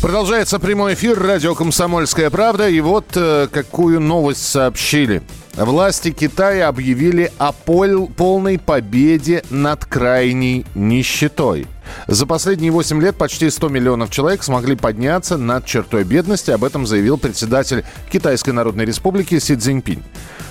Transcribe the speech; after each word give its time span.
Продолжается 0.00 0.60
прямой 0.60 0.94
эфир 0.94 1.18
радио 1.18 1.56
«Комсомольская 1.56 2.30
правда». 2.30 2.68
И 2.68 2.78
вот 2.80 3.06
э, 3.16 3.48
какую 3.50 3.98
новость 4.00 4.46
сообщили. 4.46 5.22
Власти 5.56 6.12
Китая 6.12 6.68
объявили 6.68 7.32
о 7.36 7.50
пол- 7.50 8.06
полной 8.06 8.60
победе 8.60 9.42
над 9.50 9.84
крайней 9.86 10.64
нищетой. 10.76 11.66
За 12.06 12.26
последние 12.26 12.70
8 12.70 13.02
лет 13.02 13.16
почти 13.16 13.50
100 13.50 13.68
миллионов 13.70 14.10
человек 14.10 14.44
смогли 14.44 14.76
подняться 14.76 15.36
над 15.36 15.66
чертой 15.66 16.04
бедности. 16.04 16.52
Об 16.52 16.62
этом 16.62 16.86
заявил 16.86 17.18
председатель 17.18 17.84
Китайской 18.08 18.50
Народной 18.50 18.84
Республики 18.84 19.40
Си 19.40 19.56
Цзиньпинь. 19.56 20.04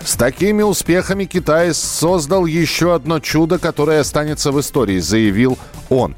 С 0.03 0.17
такими 0.17 0.61
успехами 0.61 1.23
Китай 1.23 1.73
создал 1.73 2.45
еще 2.45 2.93
одно 2.93 3.19
чудо, 3.21 3.59
которое 3.59 4.01
останется 4.01 4.51
в 4.51 4.59
истории, 4.59 4.99
заявил 4.99 5.57
он. 5.87 6.15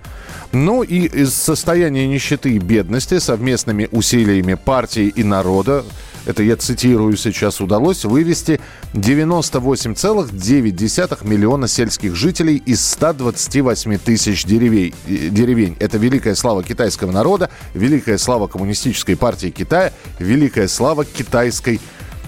Ну 0.52 0.82
и 0.82 1.06
из 1.06 1.36
состояния 1.36 2.08
нищеты 2.08 2.56
и 2.56 2.60
бедности 2.60 3.20
совместными 3.20 3.88
усилиями 3.92 4.56
партии 4.56 5.06
и 5.08 5.24
народа, 5.24 5.86
это 6.26 6.42
я 6.42 6.58
цитирую 6.58 7.16
сейчас, 7.18 7.62
удалось 7.62 8.04
вывести 8.04 8.60
98,9 8.94 11.28
миллиона 11.28 11.68
сельских 11.68 12.16
жителей 12.16 12.64
из 12.66 12.84
128 12.84 14.00
тысяч 14.00 14.44
деревень. 14.46 14.96
э, 15.08 15.30
деревень. 15.30 15.78
Это 15.80 16.00
великая 16.00 16.34
слава 16.34 16.64
китайского 16.64 17.12
народа, 17.12 17.52
великая 17.76 18.18
слава 18.18 18.48
коммунистической 18.48 19.16
партии 19.16 19.52
Китая, 19.52 19.94
великая 20.18 20.68
слава 20.68 21.06
китайской 21.06 21.80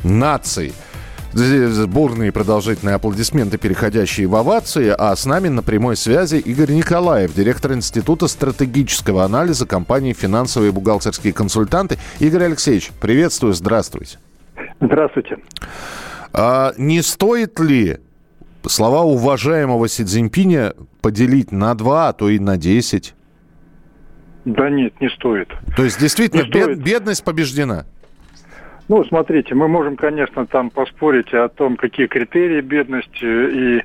нации. 0.03 0.73
Бурные 1.33 2.31
продолжительные 2.31 2.95
аплодисменты, 2.95 3.57
переходящие 3.57 4.27
в 4.27 4.35
овации. 4.35 4.93
А 4.97 5.15
с 5.15 5.25
нами 5.25 5.47
на 5.47 5.63
прямой 5.63 5.95
связи 5.95 6.35
Игорь 6.35 6.71
Николаев, 6.71 7.33
директор 7.33 7.73
Института 7.73 8.27
стратегического 8.27 9.23
анализа 9.23 9.65
компании 9.65 10.13
«Финансовые 10.13 10.71
и 10.71 10.73
бухгалтерские 10.73 11.33
консультанты». 11.33 11.97
Игорь 12.19 12.43
Алексеевич, 12.43 12.91
приветствую, 12.99 13.53
здравствуйте. 13.53 14.17
Здравствуйте. 14.81 15.37
А 16.33 16.73
не 16.77 17.01
стоит 17.01 17.59
ли 17.59 17.99
слова 18.65 19.03
уважаемого 19.03 19.87
Си 19.87 20.03
Цзиньпиня 20.03 20.73
поделить 21.01 21.51
на 21.51 21.75
два, 21.75 22.09
а 22.09 22.13
то 22.13 22.29
и 22.29 22.39
на 22.39 22.57
десять? 22.57 23.13
Да 24.43 24.69
нет, 24.69 24.99
не 24.99 25.09
стоит. 25.09 25.49
То 25.77 25.83
есть 25.83 25.99
действительно 25.99 26.43
бед- 26.43 26.81
бедность 26.81 27.23
побеждена? 27.23 27.85
Ну, 28.91 29.05
смотрите, 29.05 29.55
мы 29.55 29.69
можем, 29.69 29.95
конечно, 29.95 30.45
там 30.45 30.69
поспорить 30.69 31.33
о 31.33 31.47
том, 31.47 31.77
какие 31.77 32.07
критерии 32.07 32.59
бедности, 32.59 33.23
и 33.23 33.83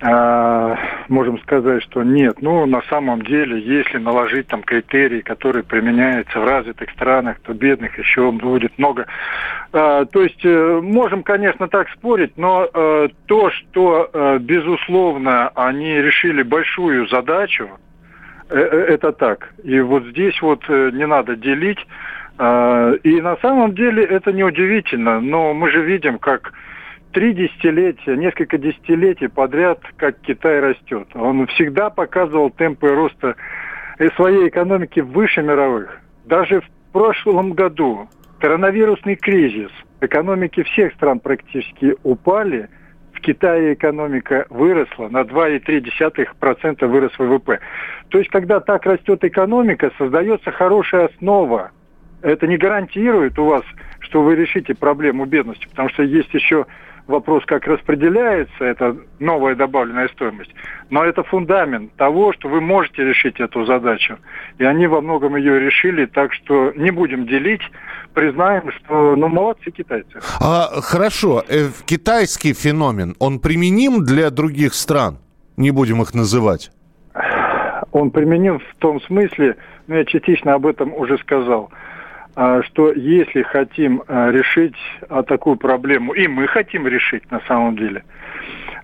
а, 0.00 0.78
можем 1.08 1.40
сказать, 1.40 1.82
что 1.82 2.04
нет. 2.04 2.40
Ну, 2.40 2.64
на 2.66 2.80
самом 2.82 3.22
деле, 3.22 3.60
если 3.60 3.98
наложить 3.98 4.46
там 4.46 4.62
критерии, 4.62 5.22
которые 5.22 5.64
применяются 5.64 6.38
в 6.38 6.44
развитых 6.44 6.88
странах, 6.92 7.40
то 7.40 7.52
бедных 7.52 7.98
еще 7.98 8.30
будет 8.30 8.78
много. 8.78 9.06
А, 9.72 10.04
то 10.04 10.22
есть, 10.22 10.44
э, 10.44 10.80
можем, 10.84 11.24
конечно, 11.24 11.66
так 11.66 11.90
спорить, 11.90 12.34
но 12.36 12.68
э, 12.72 13.08
то, 13.26 13.50
что, 13.50 14.08
э, 14.12 14.38
безусловно, 14.38 15.48
они 15.56 16.00
решили 16.00 16.42
большую 16.44 17.08
задачу, 17.08 17.70
Э, 18.50 18.56
э, 18.56 18.94
Это 18.94 19.12
так. 19.12 19.52
И 19.62 19.80
вот 19.80 20.04
здесь 20.06 20.40
вот 20.40 20.62
э, 20.68 20.90
не 20.92 21.06
надо 21.06 21.36
делить. 21.36 21.78
А, 22.38 22.92
И 23.02 23.20
на 23.20 23.36
самом 23.38 23.74
деле 23.74 24.04
это 24.04 24.32
неудивительно, 24.32 25.20
но 25.20 25.54
мы 25.54 25.70
же 25.70 25.82
видим, 25.82 26.18
как 26.18 26.52
три 27.12 27.32
десятилетия, 27.34 28.16
несколько 28.16 28.58
десятилетий 28.58 29.28
подряд, 29.28 29.80
как 29.96 30.20
Китай 30.20 30.60
растет. 30.60 31.08
Он 31.14 31.46
всегда 31.48 31.90
показывал 31.90 32.50
темпы 32.50 32.88
роста 32.88 33.34
своей 34.14 34.48
экономики 34.48 35.00
выше 35.00 35.42
мировых. 35.42 36.00
Даже 36.26 36.60
в 36.60 36.92
прошлом 36.92 37.54
году 37.54 38.08
коронавирусный 38.38 39.16
кризис, 39.16 39.70
экономики 40.00 40.62
всех 40.62 40.94
стран 40.94 41.18
практически 41.18 41.96
упали, 42.04 42.68
в 43.12 43.20
Китае 43.20 43.74
экономика 43.74 44.46
выросла, 44.48 45.08
на 45.08 45.22
2,3% 45.22 46.86
вырос 46.86 47.10
ВВП. 47.18 47.58
То 48.10 48.18
есть, 48.18 48.30
когда 48.30 48.60
так 48.60 48.86
растет 48.86 49.24
экономика, 49.24 49.90
создается 49.98 50.52
хорошая 50.52 51.06
основа. 51.06 51.72
Это 52.22 52.46
не 52.46 52.56
гарантирует 52.56 53.38
у 53.38 53.44
вас, 53.44 53.62
что 54.00 54.22
вы 54.22 54.34
решите 54.34 54.74
проблему 54.74 55.24
бедности, 55.24 55.66
потому 55.68 55.88
что 55.90 56.02
есть 56.02 56.32
еще 56.34 56.66
вопрос, 57.08 57.42
как 57.46 57.66
распределяется 57.66 58.64
эта 58.64 58.96
новая 59.18 59.54
добавленная 59.54 60.08
стоимость. 60.08 60.50
Но 60.90 61.04
это 61.04 61.22
фундамент 61.24 61.94
того, 61.96 62.32
что 62.32 62.48
вы 62.48 62.60
можете 62.60 63.02
решить 63.02 63.40
эту 63.40 63.64
задачу. 63.64 64.18
И 64.58 64.64
они 64.64 64.86
во 64.86 65.00
многом 65.00 65.36
ее 65.36 65.58
решили, 65.58 66.06
так 66.06 66.32
что 66.34 66.72
не 66.76 66.90
будем 66.90 67.26
делить, 67.26 67.62
признаем, 68.14 68.70
что 68.72 69.16
ну 69.16 69.28
молодцы 69.28 69.70
китайцы. 69.70 70.20
А, 70.40 70.80
хорошо, 70.82 71.42
э, 71.48 71.68
китайский 71.86 72.52
феномен, 72.52 73.16
он 73.18 73.40
применим 73.40 74.04
для 74.04 74.30
других 74.30 74.74
стран? 74.74 75.18
Не 75.56 75.70
будем 75.70 76.02
их 76.02 76.14
называть. 76.14 76.70
он 77.90 78.10
применим 78.10 78.60
в 78.60 78.74
том 78.78 79.00
смысле, 79.02 79.56
ну 79.86 79.96
я 79.96 80.04
частично 80.04 80.54
об 80.54 80.66
этом 80.66 80.92
уже 80.92 81.16
сказал, 81.18 81.70
что 82.62 82.92
если 82.92 83.42
хотим 83.42 84.04
а, 84.06 84.30
решить 84.30 84.76
а, 85.08 85.24
такую 85.24 85.56
проблему, 85.56 86.12
и 86.12 86.28
мы 86.28 86.46
хотим 86.46 86.86
решить 86.86 87.28
на 87.32 87.40
самом 87.48 87.76
деле, 87.76 88.04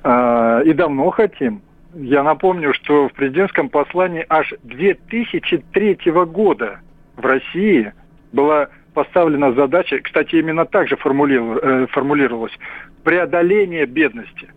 а, 0.03 0.61
и 0.65 0.73
давно 0.73 1.11
хотим, 1.11 1.63
я 1.95 2.25
напомню, 2.25 2.75
что 2.75 3.09
в 3.09 3.13
президентском 3.13 3.69
послании 3.69 4.27
аж 4.29 4.53
2003 4.65 5.99
года 6.27 6.81
в 7.17 7.25
России 7.25 7.93
была 8.33 8.71
поставлена 8.93 9.53
задача, 9.53 10.01
кстати, 10.01 10.35
именно 10.35 10.65
так 10.65 10.89
же 10.89 10.97
э, 10.97 11.87
формулировалась, 11.93 12.59
преодоление 13.05 13.87
бедности. 13.87 14.49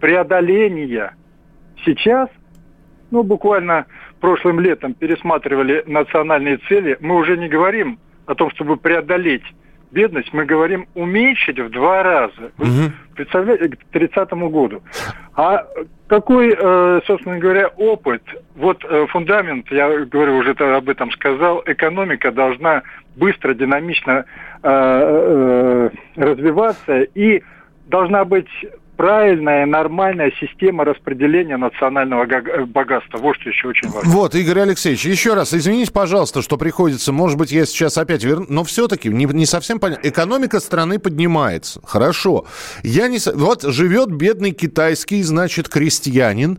Преодоление. 0.00 1.12
Сейчас 1.84 2.30
ну, 3.10 3.22
буквально 3.22 3.84
прошлым 4.20 4.60
летом 4.60 4.94
пересматривали 4.94 5.84
национальные 5.86 6.56
цели, 6.68 6.96
мы 7.00 7.16
уже 7.16 7.36
не 7.36 7.48
говорим 7.48 7.98
о 8.26 8.34
том, 8.34 8.50
чтобы 8.50 8.76
преодолеть 8.76 9.44
бедность, 9.90 10.32
мы 10.32 10.44
говорим 10.44 10.86
уменьшить 10.94 11.58
в 11.58 11.70
два 11.70 12.02
раза. 12.02 12.52
Мгм. 12.58 12.92
представляете, 13.14 13.76
к 13.76 13.84
30 13.92 14.30
году. 14.50 14.82
А 15.34 15.66
какой, 16.06 16.54
э, 16.56 17.00
собственно 17.06 17.38
говоря, 17.38 17.68
опыт? 17.68 18.22
Вот 18.54 18.84
э, 18.84 19.06
фундамент, 19.08 19.70
я 19.70 19.88
говорю, 19.88 20.36
уже 20.36 20.50
об 20.50 20.88
этом 20.88 21.10
сказал, 21.12 21.62
экономика 21.66 22.30
должна 22.30 22.82
быстро, 23.16 23.54
динамично 23.54 24.24
э, 24.62 25.90
развиваться 26.16 27.00
и 27.14 27.42
должна 27.86 28.24
быть 28.24 28.48
правильная, 28.96 29.66
нормальная 29.66 30.32
система 30.40 30.84
распределения 30.84 31.56
национального 31.56 32.24
э, 32.24 32.64
богатства. 32.64 33.18
Вот 33.18 33.36
что 33.36 33.50
еще 33.50 33.68
очень 33.68 33.88
важно. 33.90 34.10
Вот, 34.10 34.34
Игорь 34.34 34.60
Алексеевич, 34.60 35.04
еще 35.04 35.34
раз, 35.34 35.54
извините, 35.54 35.92
пожалуйста, 35.92 36.42
что 36.42 36.56
приходится, 36.56 37.12
может 37.12 37.38
быть, 37.38 37.52
я 37.52 37.66
сейчас 37.66 37.98
опять 37.98 38.24
верну, 38.24 38.46
но 38.48 38.64
все-таки 38.64 39.08
не, 39.08 39.26
не 39.26 39.46
совсем 39.46 39.78
понятно. 39.78 40.08
Экономика 40.08 40.60
страны 40.60 40.98
поднимается, 40.98 41.80
хорошо. 41.84 42.46
Я 42.82 43.08
не... 43.08 43.18
Вот 43.34 43.62
живет 43.62 44.10
бедный 44.10 44.52
китайский, 44.52 45.22
значит, 45.22 45.68
крестьянин, 45.68 46.58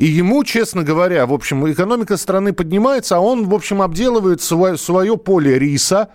и 0.00 0.06
ему, 0.06 0.44
честно 0.44 0.82
говоря, 0.82 1.26
в 1.26 1.32
общем, 1.32 1.70
экономика 1.70 2.16
страны 2.16 2.52
поднимается, 2.54 3.16
а 3.16 3.20
он, 3.20 3.46
в 3.46 3.54
общем, 3.54 3.82
обделывает 3.82 4.40
свое, 4.40 4.78
свое 4.78 5.18
поле 5.18 5.58
риса. 5.58 6.08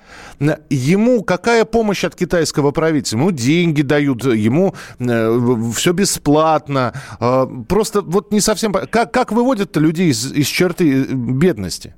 Ему 0.70 1.24
какая 1.24 1.66
помощь 1.66 2.04
от 2.04 2.16
китайского 2.16 2.72
правительства? 2.72 3.18
Ему 3.18 3.32
деньги 3.32 3.84
дают, 3.84 4.26
ему 4.26 4.74
все 4.98 5.94
бесплатно. 5.94 6.94
Э, 7.20 7.46
просто 7.70 8.02
вот 8.02 8.32
не 8.32 8.40
совсем... 8.40 8.74
Как, 8.74 9.12
как 9.12 9.32
выводят 9.32 9.78
людей 9.78 10.10
из, 10.10 10.34
из 10.34 10.48
черты 10.48 11.04
э, 11.04 11.06
бедности? 11.14 11.94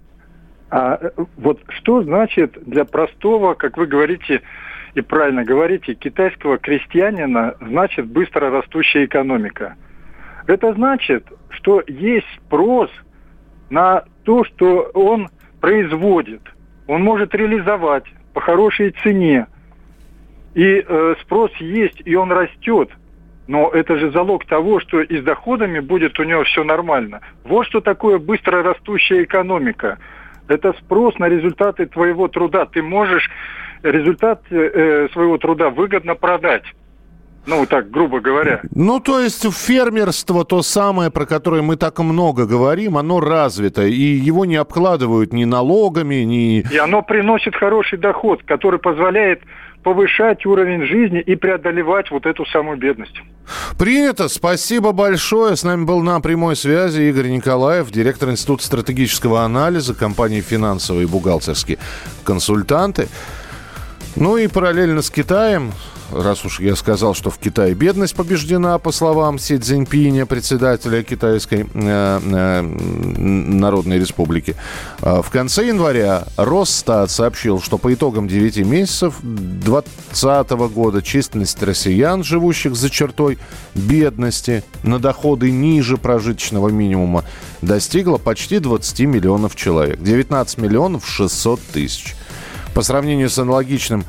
А 0.69 0.99
э, 1.01 1.09
вот 1.37 1.61
что 1.69 2.03
значит 2.03 2.57
для 2.65 2.83
простого, 2.83 3.53
как 3.53 3.77
вы 3.77 3.87
говорите 3.87 4.41
и 4.93 5.01
правильно 5.01 5.45
говорите, 5.45 5.93
китайского 5.93 6.57
крестьянина, 6.57 7.55
значит 7.61 8.07
быстро 8.07 8.49
растущая 8.49 9.05
экономика? 9.05 9.75
Это 10.47 10.73
значит, 10.73 11.27
что 11.49 11.83
есть 11.87 12.27
спрос 12.37 12.89
на 13.69 14.05
то, 14.23 14.45
что 14.45 14.89
он 14.93 15.29
производит. 15.59 16.41
Он 16.87 17.03
может 17.03 17.35
реализовать 17.35 18.05
по 18.33 18.39
хорошей 18.39 18.91
цене. 19.03 19.47
И 20.55 20.83
э, 20.87 21.15
спрос 21.21 21.51
есть, 21.59 22.01
и 22.05 22.15
он 22.15 22.31
растет. 22.31 22.89
но 23.47 23.69
это 23.69 23.97
же 23.97 24.11
залог 24.11 24.45
того, 24.45 24.79
что 24.79 25.01
и 25.01 25.17
с 25.19 25.23
доходами 25.23 25.79
будет 25.79 26.19
у 26.19 26.23
него 26.23 26.43
все 26.43 26.63
нормально. 26.63 27.21
Вот 27.43 27.65
что 27.67 27.81
такое 27.81 28.17
быстро 28.17 28.63
растущая 28.63 29.23
экономика. 29.23 29.97
Это 30.47 30.73
спрос 30.73 31.17
на 31.19 31.27
результаты 31.27 31.85
твоего 31.85 32.27
труда. 32.27 32.65
Ты 32.65 32.81
можешь 32.81 33.29
результат 33.83 34.41
э, 34.49 35.07
своего 35.13 35.37
труда 35.37 35.69
выгодно 35.69 36.15
продать. 36.15 36.63
Ну, 37.47 37.65
так, 37.65 37.89
грубо 37.89 38.19
говоря. 38.19 38.59
Ну, 38.75 38.99
то 38.99 39.21
есть 39.21 39.49
фермерство, 39.51 40.43
то 40.43 40.61
самое, 40.61 41.09
про 41.09 41.25
которое 41.25 41.61
мы 41.61 41.77
так 41.77 41.97
много 41.99 42.45
говорим, 42.45 42.97
оно 42.97 43.21
развито, 43.21 43.85
и 43.85 44.01
его 44.01 44.43
не 44.43 44.57
обкладывают 44.57 45.31
ни 45.31 45.45
налогами, 45.45 46.15
ни... 46.23 46.59
И 46.59 46.77
оно 46.77 47.01
приносит 47.01 47.55
хороший 47.55 47.97
доход, 47.99 48.41
который 48.43 48.79
позволяет 48.79 49.41
повышать 49.81 50.45
уровень 50.45 50.85
жизни 50.85 51.21
и 51.21 51.35
преодолевать 51.35 52.11
вот 52.11 52.25
эту 52.25 52.45
самую 52.47 52.77
бедность. 52.77 53.15
Принято. 53.79 54.27
Спасибо 54.27 54.91
большое. 54.91 55.55
С 55.55 55.63
нами 55.63 55.85
был 55.85 56.01
на 56.01 56.19
прямой 56.19 56.57
связи 56.57 57.03
Игорь 57.03 57.29
Николаев, 57.29 57.89
директор 57.91 58.29
Института 58.29 58.65
стратегического 58.65 59.43
анализа 59.43 59.95
компании 59.95 60.41
«Финансовые 60.41 61.05
и 61.05 61.09
бухгалтерские 61.09 61.77
консультанты». 62.25 63.07
Ну 64.15 64.37
и 64.37 64.47
параллельно 64.47 65.01
с 65.01 65.09
Китаем 65.09 65.73
раз 66.11 66.45
уж 66.45 66.59
я 66.59 66.75
сказал, 66.75 67.13
что 67.13 67.29
в 67.29 67.37
Китае 67.37 67.73
бедность 67.73 68.15
побеждена, 68.15 68.77
по 68.79 68.91
словам 68.91 69.39
Си 69.39 69.57
Цзиньпиня, 69.57 70.25
председателя 70.25 71.03
Китайской 71.03 71.67
э, 71.73 72.19
э, 72.23 72.61
Народной 72.61 73.99
Республики. 73.99 74.55
А 75.01 75.21
в 75.21 75.29
конце 75.29 75.67
января 75.67 76.25
Росстат 76.37 77.11
сообщил, 77.11 77.61
что 77.61 77.77
по 77.77 77.93
итогам 77.93 78.27
9 78.27 78.57
месяцев 78.65 79.15
2020 79.21 80.51
года 80.73 81.01
численность 81.01 81.61
россиян, 81.63 82.23
живущих 82.23 82.75
за 82.75 82.89
чертой 82.89 83.37
бедности, 83.75 84.63
на 84.83 84.99
доходы 84.99 85.51
ниже 85.51 85.97
прожиточного 85.97 86.69
минимума, 86.69 87.23
достигла 87.61 88.17
почти 88.17 88.59
20 88.59 89.01
миллионов 89.01 89.55
человек. 89.55 90.01
19 90.01 90.57
миллионов 90.57 91.07
600 91.07 91.59
тысяч. 91.73 92.15
По 92.77 92.83
сравнению 92.83 93.31
с 93.31 93.39
аналогичным 93.39 94.05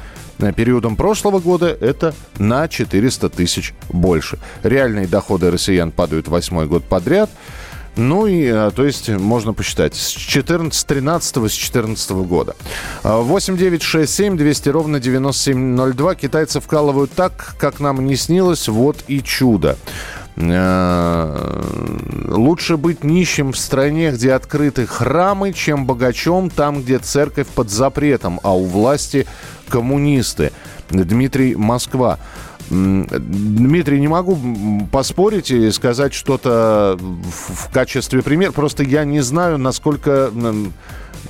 периодом 0.54 0.94
прошлого 0.94 1.38
года 1.38 1.68
это 1.68 2.14
на 2.36 2.68
400 2.68 3.30
тысяч 3.30 3.72
больше. 3.88 4.38
Реальные 4.62 5.06
доходы 5.06 5.50
россиян 5.50 5.90
падают 5.90 6.28
восьмой 6.28 6.66
год 6.66 6.84
подряд. 6.84 7.30
Ну 7.96 8.26
и, 8.26 8.46
а, 8.46 8.70
то 8.70 8.84
есть, 8.84 9.08
можно 9.08 9.54
посчитать, 9.54 9.94
с 9.94 10.08
14, 10.10 10.86
13 10.86 11.50
с 11.50 11.52
14 11.54 12.10
года. 12.10 12.56
8 13.04 13.56
9 13.56 13.82
6 13.82 14.14
7 14.14 14.36
200 14.36 14.68
ровно 14.68 15.00
9702. 15.00 16.14
Китайцы 16.16 16.60
вкалывают 16.60 17.10
так, 17.12 17.54
как 17.58 17.80
нам 17.80 18.04
не 18.04 18.16
снилось. 18.16 18.68
Вот 18.68 19.02
и 19.08 19.22
чудо. 19.22 19.78
Лучше 22.58 22.76
быть 22.76 23.04
нищим 23.04 23.52
в 23.52 23.56
стране, 23.56 24.10
где 24.10 24.32
открыты 24.32 24.84
храмы, 24.84 25.52
чем 25.52 25.86
богачом 25.86 26.50
там, 26.50 26.82
где 26.82 26.98
церковь 26.98 27.46
под 27.46 27.70
запретом, 27.70 28.40
а 28.42 28.56
у 28.56 28.64
власти 28.64 29.28
коммунисты. 29.68 30.50
Дмитрий 30.90 31.54
Москва. 31.54 32.18
Дмитрий, 32.68 34.00
не 34.00 34.08
могу 34.08 34.36
поспорить 34.90 35.52
и 35.52 35.70
сказать 35.70 36.12
что-то 36.12 36.98
в 37.00 37.72
качестве 37.72 38.22
примера. 38.22 38.50
Просто 38.50 38.82
я 38.82 39.04
не 39.04 39.20
знаю, 39.20 39.58
насколько 39.58 40.32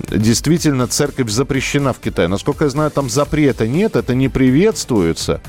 действительно 0.08 0.86
церковь 0.86 1.28
запрещена 1.28 1.92
в 1.92 1.98
Китае. 1.98 2.28
Насколько 2.28 2.64
я 2.64 2.70
знаю, 2.70 2.90
там 2.90 3.10
запрета 3.10 3.68
нет, 3.68 3.96
это 3.96 4.14
не 4.14 4.30
приветствуется. 4.30 5.42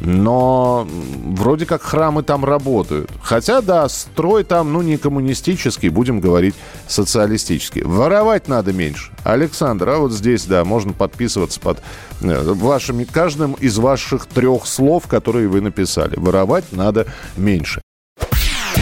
Но 0.00 0.86
вроде 1.24 1.66
как 1.66 1.82
храмы 1.82 2.22
там 2.22 2.44
работают. 2.44 3.10
Хотя, 3.22 3.60
да, 3.60 3.88
строй 3.88 4.44
там, 4.44 4.72
ну, 4.72 4.82
не 4.82 4.96
коммунистический, 4.96 5.88
будем 5.88 6.20
говорить 6.20 6.54
социалистический. 6.86 7.82
Воровать 7.82 8.48
надо 8.48 8.72
меньше. 8.72 9.10
Александр, 9.24 9.88
а 9.88 9.98
вот 9.98 10.12
здесь, 10.12 10.44
да, 10.44 10.64
можно 10.64 10.92
подписываться 10.92 11.60
под 11.60 11.82
э, 12.20 12.52
вашими, 12.52 13.04
каждым 13.04 13.54
из 13.54 13.78
ваших 13.78 14.26
трех 14.26 14.66
слов, 14.66 15.06
которые 15.06 15.48
вы 15.48 15.60
написали. 15.60 16.14
Воровать 16.16 16.64
надо 16.72 17.06
меньше. 17.36 17.80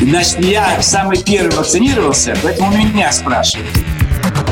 Значит, 0.01 0.41
я 0.41 0.83
самый 0.83 1.23
первый 1.23 1.55
вакцинировался, 1.57 2.37
поэтому 2.43 2.77
меня 2.77 3.13
спрашивают. 3.13 3.71